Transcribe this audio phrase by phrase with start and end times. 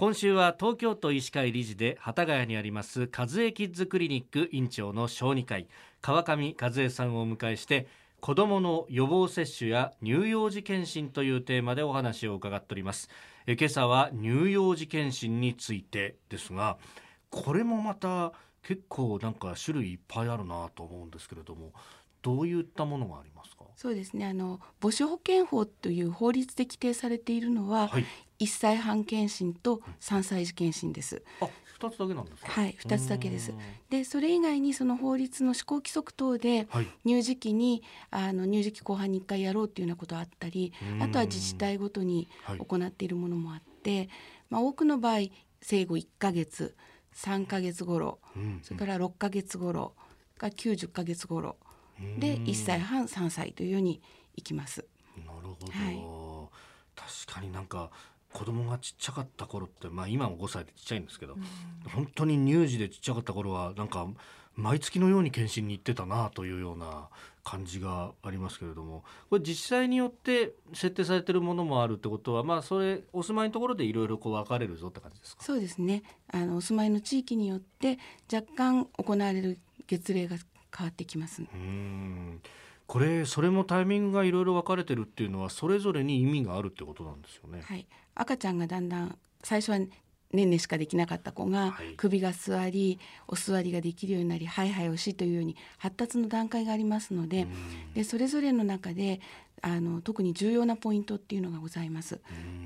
[0.00, 5.66] 今週は東京都医師会理事で幡ヶ谷にあります和江キッズクリニック院長の小児科医
[6.00, 7.88] 川上和江さんをお迎えして
[8.20, 13.08] 子どもの予防接種や乳幼児検診というテーマでお話を伺っております。
[13.48, 16.78] え今朝は乳幼児検診についてですが
[17.28, 21.72] これもまた結構なんか種類いっぱいあるなと思うんですけれども
[22.22, 23.64] どういったものがありますか？
[23.74, 24.26] そうですね。
[24.26, 28.04] あの母子保健法という法律で規定されているのは、はい、
[28.40, 31.22] 1歳半検診と3歳児検診です。
[31.40, 31.48] あ
[31.80, 33.54] 2つだけなんですはい2つだけです。
[33.88, 36.66] でそれ以外にその法律の施行規則等で、
[37.06, 42.28] 乳児期にあの乳児期後半に1回やろうっていうようなことがあったりあとは自治体ごとに
[42.58, 44.08] 行っているものもあって、はい、
[44.50, 45.28] まあ、多くの場合
[45.60, 46.76] 生後1ヶ月
[47.14, 49.94] 3ヶ月頃、うん、それから6ヶ月頃
[50.38, 51.56] が90ヶ月頃
[52.18, 54.00] で1歳半3歳というように
[54.36, 54.84] いきます。
[55.26, 55.98] なるほど、はい、
[56.94, 57.90] 確かになんか
[58.32, 61.42] 子供がちっちゃかった頃ってまあ今も5歳でちっちゃいんですけど、うん、
[61.90, 64.06] 本当に乳児でちっちゃかった頃はなんか
[64.54, 67.08] 毎月のように検診に行ってたなというような
[67.44, 75.44] 感じがありますけれどもこれ実際によって設定されてるものもあるってことはまあそれお住まいのところでいろいろこう分かれるぞって感じですか？
[75.44, 76.02] そうですね。
[76.30, 77.98] あのお住まいの地域によって
[78.32, 80.36] 若干行われる月齢が
[80.76, 81.42] 変わってきます。
[81.42, 82.42] うん
[82.88, 87.60] これそれもタイミングがいろいろ分かれてるっていうのはそれぞれに意味があるってことなんですよね。
[87.62, 97.46] はい、赤ちゃんがだんだん最初はねんねしかできなかった子が首が座り、お座りができるようになりハイハイをしというように発達の段階がありますので
[97.94, 99.20] でそれぞれの中で
[99.60, 102.20] あの特に重要なポイントっていうのがございます。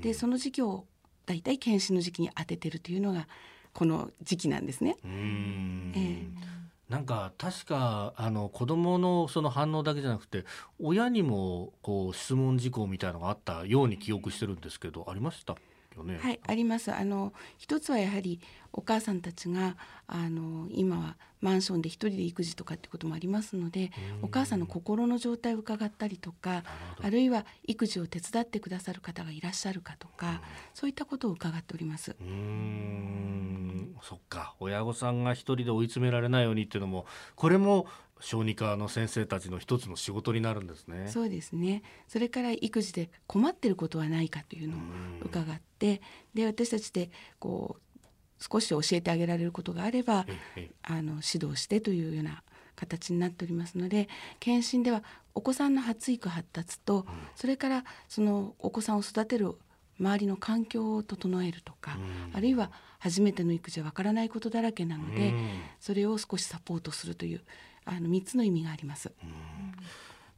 [0.00, 0.86] でその時期を
[1.26, 3.28] だいたい検診の時期に当ててるというのが
[3.74, 4.96] この時期なんですね。
[5.04, 6.45] えー
[6.88, 10.44] なんか確かあの子供のその反応だけじゃなくて
[10.78, 15.56] 親にもこう質問事項みたいのがあったように記憶してるんですけどありました
[15.96, 16.18] よね？
[16.22, 16.92] はいあります。
[16.92, 18.40] あの一つはやはり
[18.72, 23.90] お母さんたちがあの今はマンションで一人で育児とかってこともありますので
[24.22, 26.62] お母さんの心の状態を伺ったりとか
[27.02, 30.40] あるいは育児を手伝ってくださる方がいらっしゃるかとか
[30.72, 32.14] そういったことを伺っております。
[32.20, 33.25] うん
[34.08, 37.86] そっか親御さんが一人で追い詰められないようにっていうのもこれも
[38.20, 41.08] 小児科の先生たちの一つの仕事になるんですね。
[41.08, 41.82] そうですね。
[42.08, 44.80] それから育児で困っていることはないかというのを
[45.22, 46.00] 伺って、
[46.32, 50.24] で私たちでこう少し教えてあげられることがあれば、
[50.82, 52.42] あの指導してというような
[52.74, 54.08] 形になっておりますので、
[54.40, 55.02] 検診では
[55.34, 59.56] お子さんの発育発達と、それからそのお子さんを育てる
[59.98, 61.98] 周りの環境を整えるとか、
[62.32, 65.32] あるいは初めての育児はわからないことだらけなので、
[65.80, 67.42] それを少しサポートするという
[67.84, 69.12] あの3つの意味があります。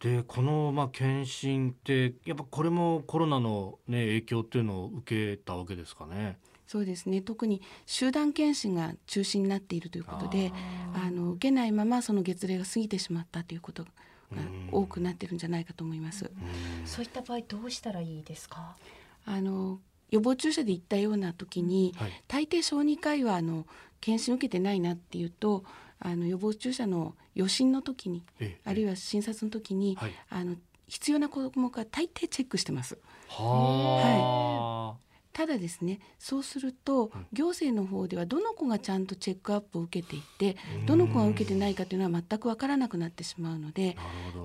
[0.00, 6.36] でこのまあ検診ってやっぱこれもコロナの、ね、影響っていうのを受けたわけですかね？
[6.66, 7.22] そうですね。
[7.22, 10.52] 特に集団検診が中心になっているということで
[10.94, 13.90] あの受けないままその月齢が過ぎてしまったということが
[14.70, 16.30] 多くなってるんじゃないかと思います。
[16.84, 18.76] そういった場合どうしたらいいですか？
[19.26, 23.66] あの予防注射で言ったような時に、はい、大抵小児科医はあの
[24.00, 25.64] 検診受けてないなっていうと
[25.98, 28.22] あの予防注射の予診の時に、
[28.64, 30.56] あるいは診察の時に、はい、あの
[30.88, 32.98] 必要な項目は大抵チェックしてます。
[33.28, 34.35] はい。
[35.58, 40.56] ですねそうすると行政の方ではどの子がちゃんとチェックアップを受けていて
[40.86, 43.96] どの子が受けてないかというのは全く分からなくなってしまうので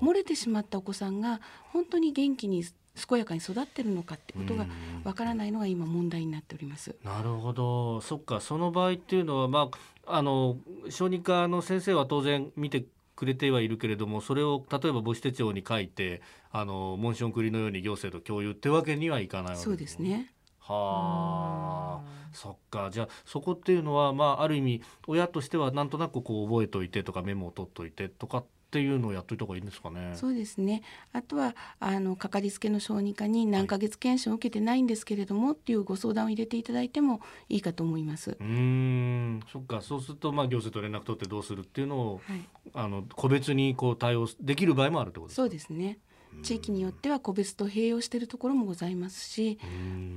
[0.00, 1.40] 漏れてしまったお子さんが
[1.72, 2.64] 本当に元気に
[3.08, 4.66] 健やかに育ってるのかってことが
[5.04, 6.96] わからないのが今問題になっております。
[7.04, 8.00] なるほど。
[8.00, 8.40] そっか。
[8.40, 9.68] その場合っていうのはま
[10.06, 10.56] ああの
[10.88, 12.86] 小児科の先生は当然見て
[13.16, 20.32] くれてはいるけれどもそれを例えば母子手帳に書いてあのモンション繰りのように行政と共有ってわけにはいかないわけです、そうですね。
[20.68, 30.10] はあ、そっかじゃあそこっていうのはまあある意味親としてはなんとなくこう覚えといてとかメモを取っといてとかっていうのをやっといた方がいいんですかね。
[30.14, 30.82] そうですね。
[31.12, 38.36] あとはあのかかりつけの小児科に何ヶ月検診を受けてないんですけれども、はい、っていうご相談を入れていただいてもいいかと思います。
[38.38, 39.80] うん、そっか。
[39.80, 42.40] そうするとまあ行政と連絡取ってどうするっていうのを、はい、
[42.74, 45.42] あの個別にこう対応できる場合もあるってことですか？
[45.42, 45.98] そうですね。
[46.42, 49.58] 地域によっては個別と併用しているところもございますし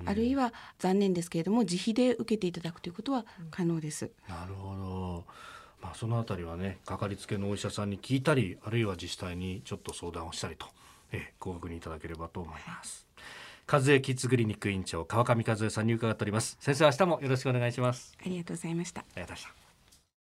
[0.06, 4.12] あるいは残念ですけれども自費で受けていただくということは可能です。
[4.28, 5.24] なるほど。
[5.82, 10.66] まあ、そのあたりはねかかりつけのお医者さんに聞いたりあるいは自治体にちょっと相談をしたりと、
[11.12, 13.08] えご確認いただければと思います。
[13.72, 16.58] 和江キッズクリニック院長川上和江さんに伺っております。
[16.60, 18.18] 先生明日もよろしくお願いします。
[18.20, 19.02] ありがとうございました。
[19.02, 19.69] ありがとうございました